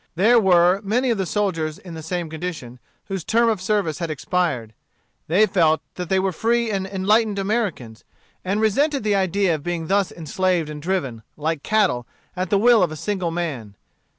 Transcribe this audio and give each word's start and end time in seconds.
There 0.15 0.39
were 0.39 0.81
many 0.83 1.11
of 1.11 1.19
the 1.19 1.27
soldiers 1.27 1.77
in 1.77 1.93
the 1.93 2.01
same 2.01 2.27
condition, 2.27 2.79
whose 3.05 3.23
term 3.23 3.49
of 3.49 3.61
service 3.61 3.99
had 3.99 4.09
expired. 4.09 4.73
They 5.27 5.45
felt 5.45 5.79
that 5.93 6.09
they 6.09 6.17
were 6.17 6.31
free 6.31 6.71
and 6.71 6.87
enlightened 6.87 7.37
Americans, 7.37 8.03
and 8.43 8.59
resented 8.59 9.03
the 9.03 9.13
idea 9.13 9.53
of 9.53 9.61
being 9.63 9.85
thus 9.85 10.11
enslaved 10.11 10.71
and 10.71 10.81
driven, 10.81 11.21
like 11.37 11.61
cattle, 11.61 12.07
at 12.35 12.49
the 12.49 12.57
will 12.57 12.81
of 12.81 12.91
a 12.91 12.95
single 12.95 13.29
man. 13.29 13.75